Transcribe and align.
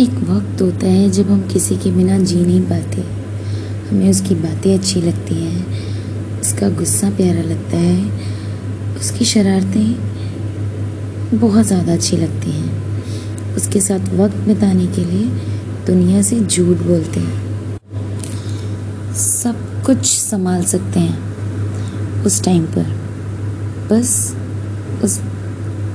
एक 0.00 0.14
वक्त 0.28 0.62
होता 0.62 0.86
है 0.86 1.10
जब 1.10 1.30
हम 1.30 1.48
किसी 1.48 1.76
के 1.76 1.90
बिना 1.90 2.20
जी 2.20 2.36
नहीं 2.36 2.60
पाते। 2.60 3.02
हमें 3.88 4.10
उसकी 4.10 4.34
बातें 4.34 4.74
अच्छी 4.74 5.00
लगती 5.00 5.34
हैं, 5.34 6.40
उसका 6.40 6.68
गुस्सा 6.68 7.10
प्यारा 7.10 7.42
लगता 7.42 7.76
है, 7.76 8.10
उसकी 8.96 9.24
शरारतें 9.24 11.38
बहुत 11.40 11.66
ज़्यादा 11.66 11.92
अच्छी 11.92 12.16
लगती 12.16 12.50
हैं। 12.50 13.54
उसके 13.56 13.80
साथ 13.80 14.14
वक्त 14.14 14.36
बिताने 14.46 14.86
के 14.86 15.04
लिए 15.04 15.26
दुनिया 15.86 16.22
से 16.22 16.40
झूठ 16.40 16.78
बोलते 16.78 17.20
हैं। 17.20 17.78
सब 19.16 19.82
कुछ 19.86 20.06
संभाल 20.06 20.64
सकते 20.64 21.00
हैं 21.00 22.24
उस 22.24 22.44
टाइम 22.44 22.66
पर। 22.68 22.84
बस 23.90 24.36
उस 25.04 25.20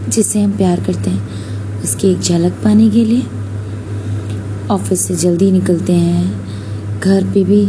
जिसे 0.09 0.41
हम 0.41 0.57
प्यार 0.57 0.79
करते 0.79 1.09
हैं, 1.09 1.29
उसकी 1.83 2.07
एक 2.07 2.19
झलक 2.19 2.51
पाने 2.63 2.89
के 2.89 3.05
लिए 3.05 3.21
ऑफ़िस 4.71 5.01
से 5.01 5.15
जल्दी 5.15 5.51
निकलते 5.51 5.93
हैं, 5.93 6.99
घर 6.99 7.23
पे 7.23 7.43
भी 7.43 7.61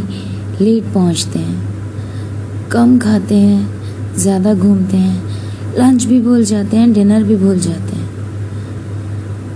लेट 0.61 0.93
पहुँचते 0.93 1.39
हैं। 1.39 2.69
कम 2.71 2.97
खाते 2.99 3.35
हैं, 3.35 4.15
ज़्यादा 4.15 4.53
घूमते 4.53 4.97
हैं, 4.97 5.75
लंच 5.77 6.03
भी 6.03 6.19
भूल 6.21 6.43
जाते 6.43 6.77
हैं, 6.77 6.91
डिनर 6.93 7.23
भी 7.23 7.35
भूल 7.35 7.59
जाते 7.59 7.95
हैं। 7.95 8.09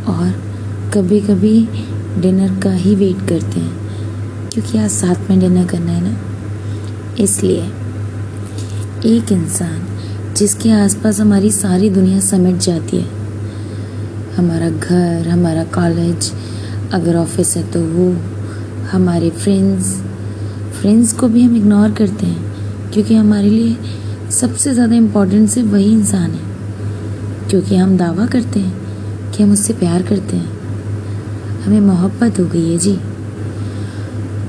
और 0.06 0.32
कभी 0.94 1.20
कभी 1.22 1.68
डिनर 2.20 2.60
का 2.62 2.72
ही 2.72 2.96
वेट 2.96 3.28
करते 3.30 3.60
हैं, 3.60 4.50
क्योंकि 4.50 4.78
आज 4.78 4.90
साथ 4.90 5.30
में 5.30 5.40
डिनर 5.40 5.66
करना 5.68 5.92
है 5.92 6.02
ना। 6.04 7.24
इसलिए 7.24 7.64
एक 9.08 9.32
इंसान 9.32 10.34
जिसके 10.36 10.72
आसपास 10.72 11.20
हमारी 11.20 11.52
सारी 11.52 11.90
दुनिया 11.90 12.20
समेट 12.20 12.56
जाती 12.60 12.98
है, 12.98 13.08
हमारा 14.38 14.70
घर, 14.70 15.28
हमारा 15.28 15.64
कॉलेज 15.76 16.32
अगर 16.94 17.16
ऑफ़िस 17.16 17.56
है 17.58 17.64
तो 17.72 17.82
वो 17.84 18.12
हमारे 18.92 19.30
फ्रेंड्स 19.32 19.94
फ्रेंड्स 20.74 21.14
को 21.14 21.28
भी 21.28 21.42
हम 21.44 21.56
इग्नोर 21.56 21.92
करते 21.92 22.26
हैं, 22.26 22.92
क्योंकि 22.92 23.16
हमारे 23.16 23.50
लिए 23.50 24.30
सबसे 24.32 24.74
ज़्यादा 24.74 24.96
इम्पोर्टेंट 24.96 25.50
से 25.50 25.62
वही 25.64 25.92
इंसान 25.92 26.32
है, 26.32 27.50
क्योंकि 27.50 27.76
हम 27.76 27.98
दावा 27.98 28.26
करते 28.26 28.60
हैं 28.60 29.32
कि 29.32 29.44
हम 29.44 29.52
उससे 29.52 29.74
प्यार 29.74 30.04
करते 30.04 30.38
हैं। 30.38 31.64
हमें 31.64 31.80
मोहब्बत 31.82 32.40
हो 32.40 32.46
गई 32.46 32.72
है 32.72 32.78
जी। 32.78 32.94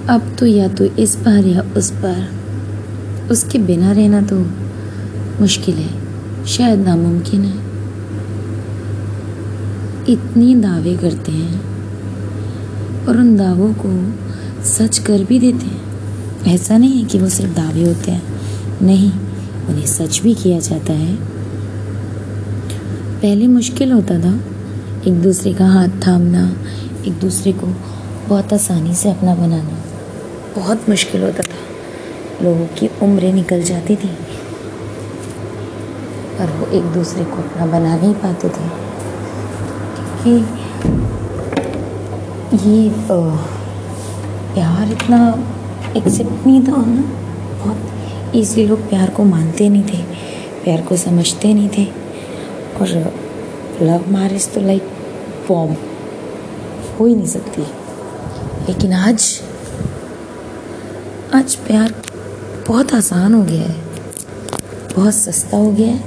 अब 0.09 0.35
तो 0.39 0.47
या 0.47 0.69
तो 0.69 0.85
इस 0.85 1.15
पार 1.17 1.47
या 1.47 1.63
उस 1.77 1.91
पार 2.03 3.29
उसके 3.31 3.59
बिना 3.61 3.93
रहना 3.93 4.21
तो 4.23 4.37
मुश्किल 5.41 5.75
है, 5.75 6.45
शायद 6.47 6.81
नामुमकिन 6.81 7.41
है। 7.41 7.65
इतनी 10.09 10.55
दावे 10.57 10.97
करते 10.97 11.33
हैं। 11.33 11.76
और 13.09 13.17
उन 13.17 13.37
दावों 13.37 13.75
को 13.87 14.13
सच 14.65 14.99
कर 14.99 15.25
भी 15.25 15.39
देते 15.39 15.67
हैं। 15.67 15.87
ऐसा 16.55 16.79
नहीं 16.79 17.03
है 17.03 17.05
कि 17.05 17.19
वो 17.19 17.29
सिर्फ़ 17.29 17.55
दावे 17.55 17.85
होते 17.85 18.11
हैं। 18.11 18.23
नहीं, 18.83 19.13
उन्हें 19.69 19.87
सच 19.87 20.21
भी 20.23 20.35
किया 20.35 20.59
जाता 20.59 20.93
है। 20.93 21.17
पहले 23.23 23.47
मुश्किल 23.47 23.93
होता 23.93 24.15
था 24.15 24.41
एक 25.07 25.23
दूसरे 25.23 25.55
का 25.55 25.67
हाथ 25.67 25.89
थामना, 25.89 26.57
एक 27.07 27.21
दूसरे 27.21 27.53
को 27.53 27.67
बहुत 28.29 28.53
आसानी 28.53 28.95
से 28.95 29.11
अपना 29.11 29.35
बनाना। 29.35 29.79
बहुत 30.61 30.89
मुश्किल 30.89 31.23
होता 31.23 31.43
था। 31.43 31.57
लोगों 32.45 32.67
की 32.67 32.87
उम्रें 32.87 33.33
निकल 33.33 33.63
जाती 33.63 33.97
थी। 33.97 34.09
पर 36.39 36.47
वो 36.47 36.67
एक 36.67 36.85
दूसरे 36.85 37.25
को 37.25 37.37
अपना 37.37 37.67
बना 37.67 37.97
नहीं 37.97 38.15
पाते 38.15 38.49
थे। 38.49 38.87
क्योंकि 40.13 40.47
ये 42.47 42.91
प्यार 44.55 44.91
इतना 44.93 45.19
एक्सेप्ट 45.97 46.47
नहीं 46.47 46.61
था 46.65 46.77
ना। 46.79 47.03
बहुत 47.55 48.35
ईजी 48.37 48.67
लोग 48.67 48.89
प्यार 48.89 49.11
को 49.11 49.25
मानते 49.25 49.69
नहीं 49.69 49.83
थे, 49.83 50.03
प्यार 50.65 50.83
को 50.83 50.97
समझते 50.97 51.53
नहीं 51.55 51.69
थे। 51.69 51.85
और 52.81 52.89
लव 53.83 54.05
मैरिज 54.09 54.53
तो 54.55 54.61
लाइक 54.61 54.83
बॉम 55.49 55.75
हो 56.91 57.07
ही 57.07 57.15
नहीं 57.15 57.27
सकती। 57.27 57.63
लेकिन 58.69 58.93
आज 58.93 59.41
आज 61.35 61.55
प्यार 61.57 61.95
बहुत 62.69 62.95
आसान 62.95 63.35
हो 63.35 63.43
गया 63.43 63.63
है, 63.63 63.77
बहुत 64.97 65.15
सस्ता 65.15 65.57
हो 65.57 65.71
गया 65.73 65.89
है। 65.89 66.01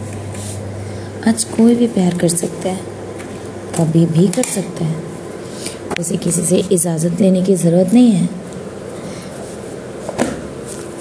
आज 1.27 1.43
कोई 1.43 1.75
भी 1.75 1.87
प्यार 1.89 2.17
कर 2.17 2.27
सकता 2.27 2.69
है, 2.69 2.81
कभी 3.79 4.05
भी 4.07 4.27
कर 4.27 4.43
सकता 4.45 4.85
है। 4.85 5.08
उसे 5.99 6.17
किसी 6.17 6.41
से 6.41 6.57
इजाज़त 6.71 7.21
लेने 7.21 7.41
की 7.43 7.55
ज़रूरत 7.55 7.93
नहीं 7.93 8.11
है। 8.11 8.27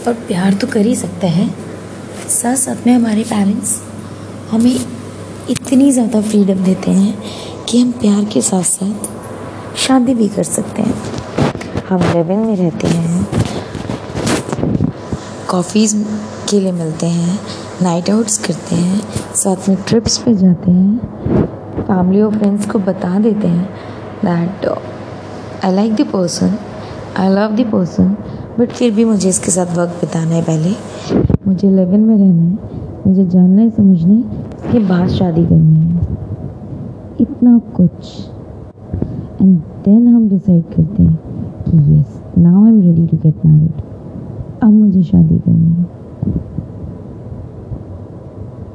और 0.07 0.15
प्यार 0.29 0.55
तो 0.55 0.67
कर 0.67 0.87
ही 0.87 0.95
सकता 0.97 1.27
है। 1.27 1.49
साथ 2.31 2.57
साथ 2.57 2.87
में 2.87 2.93
हमारे 2.95 3.23
पेरेंट्स 3.25 3.81
हमें 4.51 4.75
इतनी 5.51 5.91
ज़्यादा 5.93 6.21
फ्रीडम 6.21 6.65
देते 6.65 6.91
हैं 6.91 7.65
कि 7.65 7.81
हम 7.81 7.93
प्यार 7.93 8.25
के 8.25 8.41
साथ 8.43 8.63
साथ 8.63 9.77
शादी 9.79 10.15
भी 10.15 10.29
कर 10.29 10.43
सकते 10.45 10.83
हैं। 10.83 10.95
हम 11.89 12.03
लिविंग 12.05 12.45
में 12.47 12.57
रहते 12.57 12.89
हैं। 12.89 13.27
कॉफ़ीज़ 15.51 15.95
के 16.51 16.61
लिए 16.61 16.73
मिलते 16.73 17.07
हैं 17.07 17.39
नाइट 17.83 18.11
आउट्स 18.11 18.39
करते 18.39 18.75
हैं, 18.75 19.01
साथ 19.35 19.69
में 19.69 19.77
ट्रिप्स 19.83 20.19
पे 20.19 20.35
जाते 20.35 20.71
हैं। 20.71 20.97
फैमिली 21.83 22.21
और 22.21 22.39
फ्रेंड्स 22.39 22.67
को 22.67 22.79
बता 22.79 23.19
देते 23.19 23.47
हैं 23.47 23.88
that 24.25 24.67
I 25.65 25.75
like 25.75 25.95
the 25.95 26.07
person 26.13 26.55
I 27.19 27.29
love 27.29 27.57
the 27.57 27.71
person 27.71 28.17
but 28.59 28.69
फिर 28.69 28.93
भी 28.95 29.05
मुझे 29.05 29.29
इसके 29.29 29.51
साथ 29.51 29.77
वक्त 29.79 30.01
बिताना 30.01 30.35
है 30.35 30.43
पहले। 30.43 30.71
मुझे 31.47 31.71
लेवन 31.71 32.01
में 32.01 32.17
रहना 32.17 32.43
है, 32.43 32.59
मुझे 33.07 33.25
जानना 33.27 33.63
है, 33.63 33.71
समझना 33.71 34.13
है, 34.13 34.21
इसके 34.57 34.79
बाद 34.89 35.09
शादी 35.09 35.45
करनी 35.47 35.81
है। 35.81 36.17
इतना 37.21 37.59
कुछ। 37.77 38.19
एंड 39.41 39.57
देन 39.85 40.07
हम 40.09 40.29
डिसाइड 40.29 40.65
करते 40.75 41.03
हैं 41.03 41.19
कि 41.65 41.77
yes 41.95 42.39
now 42.39 42.65
I 42.65 42.71
am 42.71 42.81
ready 42.81 43.07
to 43.07 43.17
get 43.17 43.47
married 43.47 44.63
अब 44.63 44.73
मुझे 44.73 45.03
शादी 45.03 45.39
करनी 45.39 45.73
है। 45.73 45.87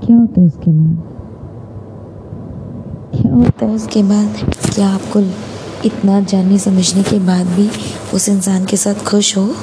क्या 0.05 0.17
होता 0.17 0.41
है 0.41 0.47
उसके 0.47 0.71
बाद? 0.71 1.12
होता 3.13 3.65
है 3.65 3.75
उसके 3.75 4.03
बाद? 4.03 4.51
क्या 4.75 4.87
आपको 4.87 5.19
इतना 5.87 6.19
जानने 6.21 6.59
समझने 6.59 7.03
के 7.03 7.19
बाद 7.19 7.47
भी 7.47 7.69
उस 8.13 8.29
इंसान 8.29 8.65
के 8.65 8.77
साथ 8.77 8.93
खुश 8.93 9.37
हो? 9.37 9.55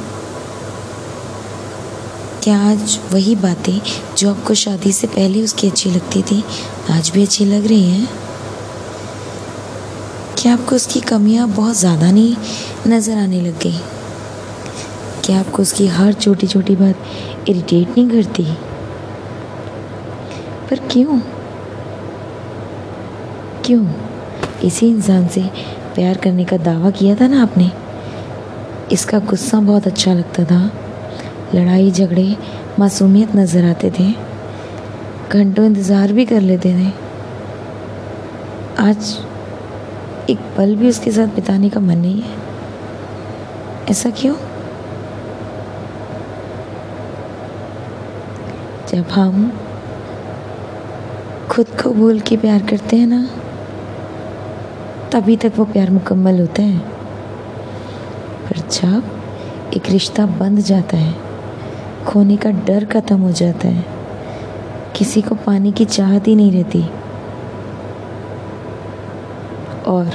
क्या 2.43 2.59
आज 2.61 2.99
वही 3.13 3.35
बातें 3.37 3.81
जो 4.19 4.31
आपको 4.31 4.55
शादी 4.55 4.93
से 4.93 5.07
पहले 5.07 5.43
उसकी 5.43 5.69
अच्छी 5.69 5.91
लगती 5.91 6.23
थी, 6.23 6.45
आज 6.91 7.11
भी 7.11 7.23
अच्छी 7.23 7.45
लग 7.45 7.67
रही 7.67 7.91
हैं? 7.91 8.09
क्या 10.39 10.53
आपको 10.53 10.77
उसकी 10.77 11.01
कमियाँ 11.01 11.49
बहुत 11.49 11.77
ज़्यादा 11.77 12.11
नहीं 12.11 12.37
नज़र 12.87 13.19
आने 13.19 13.41
लग 13.41 13.59
गई? 13.59 13.81
क्या 15.25 15.41
आपको 15.41 15.63
उसकी 15.63 15.87
हर 15.87 16.13
छोटी 16.13 16.47
छोटी 16.47 16.77
बात 16.77 17.49
इरिटेट 17.49 17.89
नहीं 17.89 18.09
करती? 18.11 18.45
पर 20.71 20.89
क्यों? 20.89 21.21
क्यों? 23.67 23.87
इसी 24.65 24.89
इंसान 24.89 25.29
से 25.29 25.43
प्यार 25.95 26.17
करने 26.17 26.45
का 26.45 26.57
दावा 26.57 26.91
किया 26.91 27.15
था 27.15 27.27
ना 27.27 27.43
आपने? 27.43 27.71
इसका 28.93 29.19
गुस्सा 29.19 29.61
बहुत 29.61 29.87
अच्छा 29.87 30.13
लगता 30.13 30.45
था। 30.45 30.61
लड़ाई 31.55 31.91
झगड़े, 31.91 32.37
मासूमियत 32.79 33.37
नज़र 33.37 33.65
आते 33.65 33.91
थे। 33.91 34.13
घंटों 35.31 35.65
इंतज़ार 35.65 36.13
भी 36.13 36.25
कर 36.25 36.41
लेते 36.41 36.75
थे। 36.75 36.93
आज 38.83 39.19
एक 40.31 40.39
पल 40.57 40.77
भी 40.77 40.89
उसके 40.89 41.11
साथ 41.11 41.27
बिताने 41.27 41.71
का 41.71 41.81
मन 41.81 41.99
नहीं 41.99 42.21
है। 42.23 42.39
ऐसा 43.91 44.11
क्यों? 44.11 44.35
जब 48.89 49.11
हम 49.11 49.53
खुद 51.51 51.67
को 51.83 51.91
भूल 51.91 52.21
के 52.21 52.37
प्यार 52.37 52.67
करते 52.67 52.97
हैं 52.97 53.07
ना 53.07 53.29
तभी 55.13 55.37
तक 55.37 55.53
वो 55.57 55.65
प्यार 55.65 55.91
मुकम्मल 55.91 56.41
होता 56.41 56.63
है। 56.63 56.79
पर 58.47 58.59
जब 58.59 59.73
एक 59.77 59.91
रिश्ता 59.91 60.27
बंध 60.27 60.59
जाता 60.59 60.97
है, 60.97 61.15
खोने 62.07 62.37
का 62.37 62.51
डर 62.51 62.85
ख़त्म 62.85 63.21
हो 63.21 63.33
जाता 63.33 63.69
है, 63.69 63.85
किसी 64.97 65.23
को 65.23 65.35
पाने 65.35 65.73
की 65.73 65.85
चाहत 65.85 66.29
ही 66.29 66.35
नहीं 66.35 66.53
रहती। 66.53 66.83
और 69.87 70.11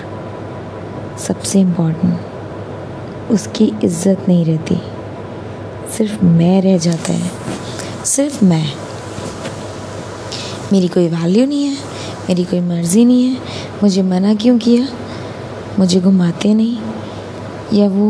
सबसे 1.17 1.59
इम्पोर्टेंट 1.59 3.31
उसकी 3.31 3.73
इज़्ज़त 3.83 4.25
नहीं 4.27 4.45
रहती। 4.45 4.81
सिर्फ़ 5.91 6.25
मैं 6.25 6.61
रह 6.61 6.77
जाता 6.77 7.13
है। 7.13 7.31
सिर्फ़ 8.05 8.45
मैं। 8.45 8.65
मेरी 10.73 10.87
कोई 10.87 11.07
वैल्यू 11.07 11.45
नहीं 11.45 11.65
है, 11.65 11.77
मेरी 12.29 12.43
कोई 12.43 12.59
मर्ज़ी 12.59 13.05
नहीं 13.05 13.23
है 13.23 13.64
मुझे 13.83 14.01
मना 14.01 14.33
क्यों 14.33 14.57
किया? 14.57 14.87
मुझे 15.79 15.99
घुमाते 15.99 16.53
नहीं। 16.53 16.77
या 17.73 17.87
वो 17.89 18.09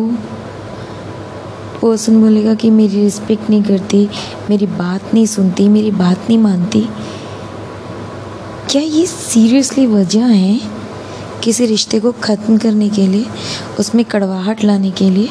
पर्सन 1.81 2.21
बोलेगा 2.21 2.53
कि 2.53 2.69
मेरी 2.69 3.01
रिस्पेक्ट 3.01 3.49
नहीं 3.49 3.63
करती, 3.63 4.07
मेरी 4.49 4.67
बात 4.67 5.13
नहीं 5.13 5.25
सुनती, 5.25 5.67
मेरी 5.67 5.91
बात 5.91 6.29
नहीं 6.29 6.37
मानती। 6.37 6.81
क्या 8.69 8.81
ये 8.81 9.05
सीरियसली 9.05 9.85
वजह 9.87 10.25
है 10.25 10.59
किसी 11.43 11.65
रिश्ते 11.65 11.99
को 11.99 12.11
ख़त्म 12.23 12.57
करने 12.57 12.89
के 12.89 13.07
लिए, 13.07 13.25
उसमें 13.79 14.05
कड़वाहट 14.05 14.63
लाने 14.63 14.91
के 14.91 15.09
लिए? 15.09 15.29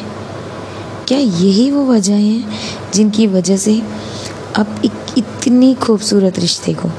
क्या 1.09 1.19
यही 1.19 1.71
वो 1.71 1.85
वजह 1.87 2.15
हैं 2.15 2.91
जिनकी 2.95 3.27
वजह 3.27 3.57
से 3.57 3.81
आप 4.57 4.83
इतनी 5.17 5.75
खूबसूरत 5.75 6.39
रिश्ते 6.39 6.75
को, 6.75 6.91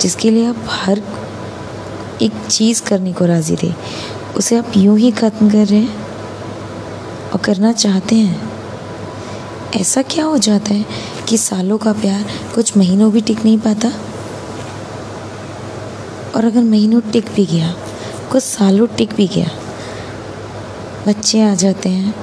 जिसके 0.00 0.30
लिए 0.30 0.46
आप 0.46 0.64
हर 0.68 1.02
एक 2.22 2.32
चीज़ 2.50 2.82
करने 2.82 3.12
को 3.12 3.24
राज़ी 3.24 3.56
थे। 3.62 3.72
उसे 4.36 4.56
आप 4.56 4.72
यूँ 4.76 4.98
ही 4.98 5.10
ख़त्म 5.10 5.50
कर 5.50 5.66
रहे 5.66 5.80
हैं 5.80 7.30
और 7.30 7.38
करना 7.38 7.72
चाहते 7.72 8.16
हैं। 8.16 8.52
ऐसा 9.76 10.02
क्या 10.02 10.24
हो 10.24 10.38
जाता 10.38 10.74
है 10.74 10.84
कि 11.28 11.38
सालों 11.38 11.78
का 11.78 11.92
प्यार 11.92 12.24
कुछ 12.54 12.76
महीनों 12.76 13.12
भी 13.12 13.20
टिक 13.20 13.44
नहीं 13.44 13.58
पाता? 13.58 13.92
और 16.36 16.44
अगर 16.44 16.62
महीनों 16.62 17.00
टिक 17.00 17.28
भी 17.34 17.46
गया, 17.46 17.74
कुछ 18.32 18.42
सालों 18.42 18.86
टिक 18.86 19.14
भी 19.14 19.26
गया, 19.26 19.50
बच्चे 21.06 21.42
आ 21.42 21.54
जाते 21.54 21.88
हैं, 21.88 22.14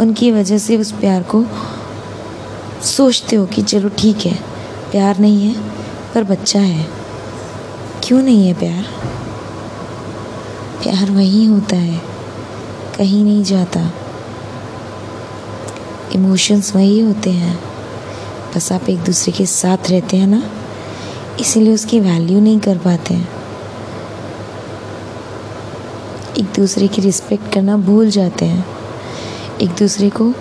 उनकी 0.00 0.32
वजह 0.32 0.58
से 0.58 0.76
उस 0.76 0.92
प्यार 0.92 1.22
को 1.22 1.44
सोचते 2.84 3.36
हो 3.36 3.46
कि 3.46 3.62
चलो 3.62 3.88
ठीक 3.88 4.26
है, 4.26 4.34
प्यार 4.90 5.18
नहीं 5.18 5.48
है, 5.48 5.62
पर 6.14 6.24
बच्चा 6.24 6.60
है। 6.60 6.86
क्यों 8.04 8.22
नहीं 8.22 8.48
है 8.48 8.54
प्यार? 8.54 9.17
प्यार 10.82 11.10
वहीं 11.10 11.48
होता 11.48 11.76
है। 11.76 12.02
कहीं 12.98 13.24
नहीं 13.24 13.44
जाता। 13.44 13.92
इमोशंस 16.14 16.76
वही 16.76 17.00
होते 17.00 17.30
हैं। 17.30 17.60
बस 18.56 18.72
आप 18.72 18.88
एक 18.88 18.98
दूसरे 18.98 19.32
के 19.32 19.46
साथ 19.46 19.90
रहते 19.90 20.16
हैं 20.16 20.26
ना। 20.26 20.50
इसीलिए 21.40 21.74
उसकी 21.74 22.00
वैल्यू 22.00 22.40
नहीं 22.40 22.60
कर 22.60 22.78
पाते 22.78 23.14
हैं। 23.14 23.28
एक 26.38 26.44
दूसरे 26.44 26.88
की 26.88 27.02
रिस्पेक्ट 27.02 27.54
करना 27.54 27.76
भूल 27.76 28.10
जाते 28.10 28.44
हैं। 28.44 28.66
एक 29.62 29.70
दूसरे 29.70 30.10
को 30.10 30.32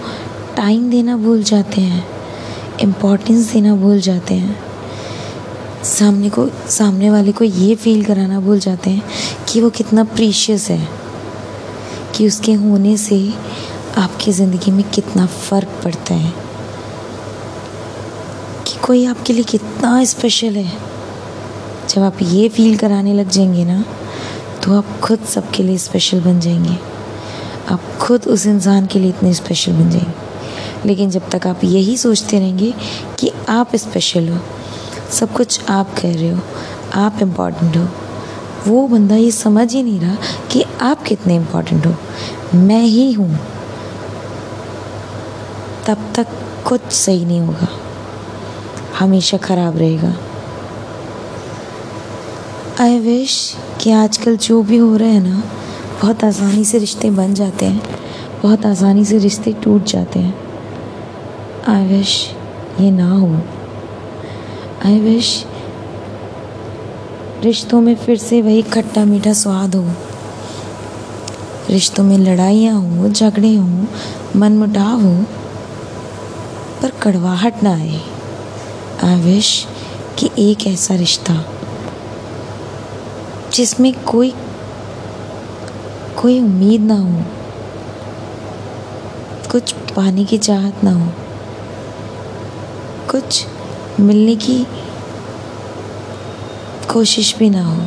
टाइम 0.58 0.90
देना 0.90 1.18
भूल 1.18 1.44
जाते 1.44 1.82
हैं। 1.82 2.08
इम्पोर्टेंस 2.80 3.54
देना 3.54 3.76
भूल 3.76 4.00
जाते 4.00 4.34
हैं। 4.34 4.67
सामने 5.86 6.30
को, 6.30 6.48
सामने 6.70 7.10
वाले 7.10 7.32
को 7.32 7.44
ये 7.44 7.76
फील 7.76 8.04
कराना 8.06 8.40
भूल 8.40 8.60
जाते 8.60 8.90
हैं 8.90 9.04
कि 9.50 9.62
वो 9.62 9.70
कितना 9.70 10.04
प्रीशियस 10.06 10.70
है, 10.70 10.88
कि 12.16 12.28
उसके 12.28 12.54
होने 12.54 12.96
से 12.98 13.18
आपकी 13.98 14.32
ज़िंदगी 14.32 14.72
में 14.72 14.84
कितना 14.92 15.26
फ़र्क 15.26 15.82
पड़ता 15.84 16.14
है, 16.14 16.34
कि 18.68 18.80
कोई 18.80 19.06
आपके 19.06 19.34
लिए 19.34 19.44
कितना 19.44 20.04
स्पेशल 20.06 20.56
है। 20.56 20.78
जब 21.90 22.02
आप 22.02 22.18
ये 22.24 22.50
फील 22.50 22.78
कराने 22.78 23.14
लग 23.14 23.30
जाएँगे 23.30 23.66
ना 23.66 23.84
तो 24.64 24.78
आप 24.78 25.00
खुद 25.04 25.26
सबके 25.26 25.64
लिए 25.64 25.78
स्पेशल 25.78 26.22
बन 26.22 26.40
जाएँगे। 26.40 26.78
आप 27.72 27.82
खुद 28.02 28.28
उस 28.28 28.46
इंसान 28.48 28.86
के 28.86 29.00
लिए 29.00 29.10
इतने 29.10 29.34
स्पेशल 29.34 29.74
बन 29.74 29.90
जाएँगे। 29.90 30.88
लेकिन 30.88 31.10
जब 31.10 31.30
तक 31.30 31.48
आप 31.48 31.64
यही 31.64 31.98
सोचते 31.98 32.40
रहेंगे 32.40 32.74
कि 33.20 33.32
आप 33.50 33.76
स्पेशल 33.76 34.30
हो 34.30 34.40
सब 35.12 35.34
कुछ 35.34 35.70
आप 35.70 35.94
कर 35.94 36.08
रहे 36.08 36.30
हो, 36.30 36.42
आप 36.96 37.20
इंपॉर्टेंट 37.22 37.78
हो। 37.78 37.88
वो 38.68 38.88
बंदा 38.88 39.16
ये 39.16 39.32
समझ 39.32 39.74
ही 39.74 39.84
नहीं 39.84 40.00
रहा 40.00 40.18
कि 40.52 40.66
आप 40.82 41.04
कितने 41.04 41.36
इंपॉर्टेंट 41.36 41.86
हो। 41.86 41.96
मैं 42.56 42.84
ही 42.84 43.14
हूँ। 43.14 43.40
तब 45.88 45.98
तक 46.16 46.28
कुछ 46.68 46.82
सही 46.82 47.26
नहीं 47.26 47.40
होगा। 47.40 47.68
हमेशा 49.00 49.38
ख़राब 49.38 49.78
रहेगा। 49.78 50.14
आई 52.82 53.00
विश 53.00 53.56
कि 53.82 53.92
आजकल 53.92 54.38
जो 54.38 54.64
भी 54.64 54.78
हो 54.78 54.96
रहा 54.96 55.10
है 55.10 55.20
ना, 55.20 55.44
बहुत 56.02 56.24
आसानी 56.24 56.66
से 56.66 56.78
रिश्ते 56.78 57.10
बन 57.10 57.34
जाते 57.34 57.66
हैं। 57.66 57.84
बहुत 58.44 58.66
आसानी 58.66 59.06
से 59.06 59.18
रिश्ते 59.18 59.54
टूट 59.54 59.84
जाते 59.84 60.20
हैं। 60.20 60.36
आई 61.68 61.86
विश 61.86 62.32
ये 62.80 62.92
ना 62.92 63.12
हो। 63.12 63.42
आई 64.86 65.00
विश 65.00 65.30
रिश्तों 67.42 67.80
में 67.82 67.96
फिर 67.96 68.18
से 68.18 68.42
वही 68.42 68.62
खट्टा 68.64 69.06
मीठा 69.06 69.34
स्वाद 69.34 69.76
हो। 69.76 69.84
रिश्तों 71.70 72.04
में 72.04 72.18
लड़ाइयाँ 72.18 72.76
हो, 72.76 73.10
झगड़े 73.10 73.56
हों 73.56 73.86
मन 74.36 74.58
मुटाव 74.58 75.02
हो, 75.02 75.24
पर 76.82 76.92
कड़वाहट 77.02 77.64
ना 77.64 77.74
आए। 77.74 78.02
आई 79.04 79.20
विश 79.22 79.68
कि 80.20 80.30
एक 80.40 80.68
ऐसा 80.68 80.96
रिश्ता, 80.96 81.44
जिसमें 83.54 83.94
कोई 84.04 84.34
कोई 86.18 86.40
उम्मीद 86.40 86.82
ना 86.82 86.98
हो, 86.98 87.22
कुछ 89.52 89.72
पाने 89.96 90.26
की 90.26 90.38
चाहत 90.38 90.84
ना 90.84 90.94
हो, 90.94 91.12
कुछ 93.12 93.46
मिलने 94.00 94.36
की 94.36 94.68
कोशिश 96.94 97.38
भी 97.38 97.50
ना 97.50 97.66
हो। 97.66 97.86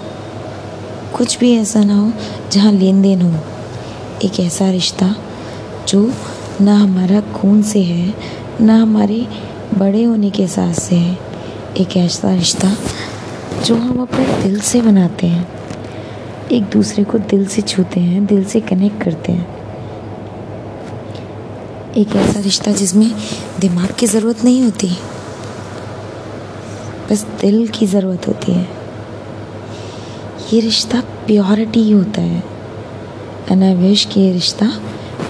कुछ 1.16 1.38
भी 1.38 1.52
ऐसा 1.56 1.84
ना 1.84 1.98
हो 1.98 2.12
जहाँ 2.52 2.72
लेन 2.72 3.02
देन 3.02 3.22
हो। 3.22 3.34
एक 4.24 4.40
ऐसा 4.40 4.70
रिश्ता 4.70 5.16
जो 5.88 6.12
ना 6.60 6.78
हमारा 6.78 7.20
खून 7.20 7.62
से 7.62 7.82
है, 7.82 8.14
ना 8.60 8.82
हमारे 8.82 9.28
बड़े 9.78 10.02
होने 10.04 10.30
के 10.30 10.42
एहसास 10.42 10.82
से 10.82 10.96
है। 10.96 11.18
एक 11.76 11.96
ऐसा 11.96 12.34
रिश्ता 12.34 12.76
जो 13.64 13.76
हम 13.76 14.02
अपने 14.02 14.42
दिल 14.42 14.60
से 14.60 14.82
बनाते 14.82 15.26
हैं। 15.26 15.48
एक 16.52 16.62
दूसरे 16.62 17.04
को 17.04 17.18
दिल 17.18 17.46
से 17.46 17.62
छूते 17.62 18.00
हैं, 18.00 18.26
दिल 18.26 18.44
से 18.44 18.60
कनेक्ट 18.60 19.02
करते 19.02 19.32
हैं। 19.32 19.60
एक 21.96 22.16
ऐसा 22.16 22.40
रिश्ता 22.40 22.72
जिसमें 22.72 23.12
दिमाग 23.60 23.94
की 23.98 24.06
ज़रूरत 24.06 24.44
नहीं 24.44 24.62
होती। 24.62 24.90
बस 27.10 27.24
दिल 27.40 27.66
की 27.68 27.86
ज़रूरत 27.86 28.26
होती 28.28 28.52
है। 28.52 28.66
ये 30.52 30.60
रिश्ता 30.60 31.00
प्योरिटी 31.26 31.82
ही 31.82 31.92
होता 31.92 32.22
है। 32.22 32.42
एंड 33.50 33.62
आई 33.62 33.74
विश 33.74 34.04
कि 34.04 34.20
ये 34.20 34.32
रिश्ता 34.32 34.66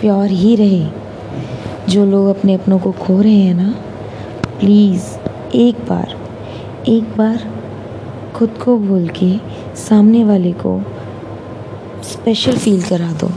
प्योर 0.00 0.30
ही 0.30 0.56
रहे। 0.56 0.86
जो 1.88 2.04
लोग 2.04 2.26
अपने 2.28 2.54
अपनों 2.54 2.78
को 2.78 2.92
खो 2.92 3.20
रहे 3.20 3.32
हैं 3.32 3.54
ना 3.54 3.70
प्लीज़ 4.60 5.04
एक 5.56 5.76
बार 5.88 6.14
एक 6.88 7.16
बार 7.16 7.48
खुद 8.36 8.58
को 8.64 8.76
भूल 8.78 9.08
के 9.22 9.36
सामने 9.76 10.24
वाले 10.24 10.52
को 10.52 10.80
स्पेशल 12.04 12.58
फील 12.58 12.82
करा 12.82 13.12
दो। 13.12 13.30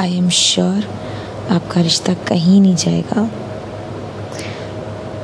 आई 0.00 0.16
एम 0.16 0.28
श्योर 0.28 0.84
आपका 1.50 1.80
रिश्ता 1.80 2.14
कहीं 2.14 2.60
नहीं 2.60 2.76
जाएगा। 2.76 3.30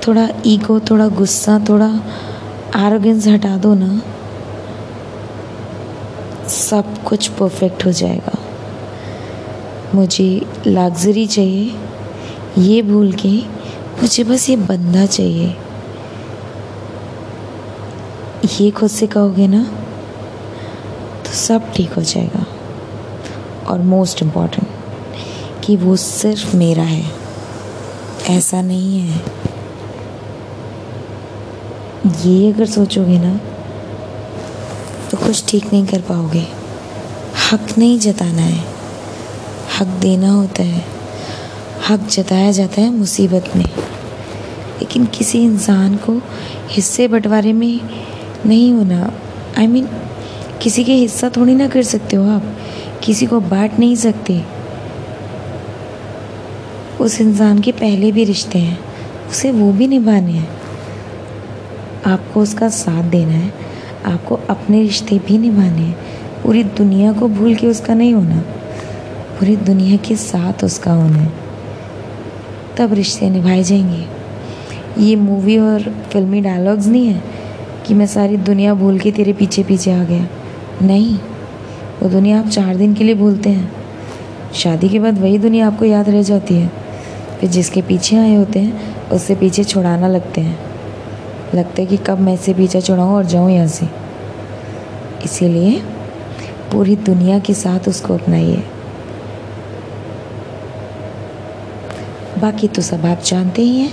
थोड़ा 0.09 0.29
ईगो 0.47 0.81
थोड़ा 0.81 1.09
गुस्सा, 1.09 1.59
थोड़ा 1.69 2.01
आरोगेंस 2.75 3.27
हटा 3.27 3.57
दो 3.57 3.75
ना, 3.75 4.01
सब 6.49 7.03
कुछ 7.03 7.29
परफेक्ट 7.29 7.85
हो 7.87 7.93
जाएगा। 7.93 8.39
मुझे 9.95 10.47
लग्ज़री 10.67 11.27
चाहिए, 11.27 11.75
ये 12.59 12.83
भूल 12.83 13.13
के 13.13 13.37
मुझे 14.03 14.25
बस 14.25 14.51
ये 14.51 14.57
बंदा 14.57 15.07
चाहिए। 15.07 15.57
ये 18.61 18.71
खुद 18.71 18.91
से 18.91 19.07
कहोगे 19.07 19.47
ना 19.47 19.65
तो 21.25 21.33
सब 21.33 21.73
ठीक 21.73 21.93
हो 21.93 22.03
जाएगा। 22.03 22.47
और 23.67 23.83
मोस्ट 23.83 24.23
इंपॉर्टेंट 24.23 24.69
कि 25.65 25.77
वो 25.77 25.97
सिर्फ़ 25.97 26.57
मेरा 26.57 26.83
है। 26.83 27.05
ऐसा 28.31 28.63
नहीं 28.63 29.01
है। 29.01 29.38
ये 32.07 32.53
अगर 32.53 32.67
सोचोगे 32.67 33.19
ना 33.19 33.41
तो 35.11 35.17
कुछ 35.17 35.45
ठीक 35.49 35.65
नहीं 35.65 35.87
कर 35.87 36.01
पाओगे। 36.01 36.47
हक 37.53 37.79
नहीं 37.79 37.99
जताना 37.99 38.43
है। 38.43 38.65
हक 39.81 39.87
देना 39.87 40.31
होता 40.31 40.63
है। 40.63 40.85
हक 41.89 42.01
जताया 42.01 42.53
जाता 42.53 42.81
है 42.81 42.91
मुसीबत 42.91 43.45
में। 43.57 43.65
लेकिन 44.79 45.07
किसी 45.07 45.43
इंसान 45.43 45.97
को 45.97 46.23
हिस्से 46.69 47.09
बंटवारे 47.09 47.53
में 47.53 47.81
नहीं 48.47 48.73
होना 48.73 49.13
आई 49.59 49.67
I 49.67 49.69
मीन 49.69 49.87
mean, 49.87 49.97
किसी 50.63 50.85
के 50.85 50.95
हिस्सा 50.95 51.31
थोड़ी 51.37 51.55
ना 51.55 51.69
कर 51.69 51.83
सकते 51.83 52.17
हो 52.17 52.31
आप। 52.31 52.57
किसी 53.05 53.27
को 53.27 53.41
बांट 53.41 53.79
नहीं 53.79 53.97
सकते। 53.97 54.45
उस 57.01 57.21
इंसान 57.21 57.61
के 57.61 57.73
पहले 57.73 58.13
भी 58.13 58.25
रिश्ते 58.25 58.59
हैं। 58.59 58.79
उसे 59.31 59.51
वो 59.51 59.73
भी 59.73 59.87
निभाने 59.87 60.33
हैं। 60.33 60.58
आपको 62.09 62.41
उसका 62.41 62.69
साथ 62.69 63.03
देना 63.03 63.33
है। 63.33 63.53
आपको 64.07 64.41
अपने 64.51 64.83
रिश्ते 64.83 65.19
भी 65.19 65.39
निभाने 65.39 65.83
हैं। 65.83 65.99
पूरी 66.45 66.65
दुनिया 66.65 67.13
को 67.13 67.29
भूल 67.29 67.55
के 67.55 67.67
उसका 67.67 67.95
नहीं 67.95 68.15
होना। 68.15 68.39
पूरी 69.39 69.57
दुनिया 69.57 69.97
के 69.97 70.17
साथ 70.17 70.65
उसका 70.65 70.93
होना 70.93 71.17
है। 71.17 71.33
तब 72.77 72.93
रिश्ते 72.93 73.31
निभाए 73.31 73.63
जाएँगे। 73.63 74.19
ये 75.03 75.17
मूवी 75.17 75.59
और 75.59 75.95
फिल्मी 76.11 76.41
डायलॉग्स 76.41 76.87
नहीं 76.87 77.07
है 77.07 77.23
कि 77.87 77.95
मैं 77.95 78.07
सारी 78.07 78.37
दुनिया 78.37 78.75
भूल 78.75 78.99
के 78.99 79.13
तेरे 79.13 79.33
पीछे 79.33 79.63
पीछे 79.63 79.93
आ 79.93 80.05
गया। 80.05 80.29
नहीं। 80.83 81.19
वो 82.03 82.09
दुनिया 82.09 82.41
आप 82.41 82.47
चार 82.47 82.77
दिन 82.77 82.95
के 82.95 83.05
लिए 83.05 83.15
भूलते 83.15 83.51
हैं। 83.51 83.73
शादी 84.55 84.89
के 84.89 84.99
बाद 84.99 85.19
वही 85.19 85.39
दुनिया 85.39 85.67
आपको 85.67 85.85
याद 85.85 86.09
रह 86.09 86.23
जाती 86.23 86.55
है। 86.55 86.73
फिर 87.41 87.51
जिसके 87.51 87.83
पीछे 87.83 88.17
आए 88.17 88.35
होते 88.35 88.59
हैं, 88.59 88.97
उससे 89.09 89.35
पीछे 89.35 89.65
छुड़ाना 89.65 90.09
लगते 90.09 90.41
हैं। 90.41 90.68
लगता 91.55 91.81
है 91.81 91.87
कि 91.87 91.97
कब 91.97 92.19
मैं 92.19 92.35
इससे 92.35 92.55
पीछे 92.55 92.81
छुड़ाऊँ 92.81 93.15
और 93.17 93.25
जाऊँ 93.25 93.51
यहाँ 93.51 93.67
से। 93.67 93.89
इसीलिए 95.25 95.81
पूरी 96.73 96.97
दुनिया 96.97 97.39
के 97.39 97.55
साथ 97.55 97.89
उसको 97.89 98.15
अपनाइए। 98.15 98.63
बाकी 102.39 102.69
तो 102.69 102.83
सब 102.83 103.07
आप 103.07 103.23
जानते 103.23 103.63
ही 103.63 103.81
हैं। 103.81 103.93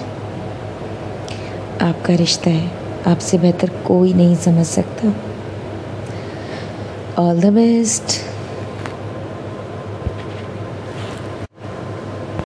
आपका 1.82 2.16
रिश्ता 2.16 2.50
है। 2.50 2.72
आपसे 3.08 3.38
बेहतर 3.38 3.70
कोई 3.88 4.14
नहीं 4.14 4.36
समझ 4.36 4.66
सकता। 4.66 5.14
All 7.20 7.42
the 7.42 7.54
best 7.54 8.20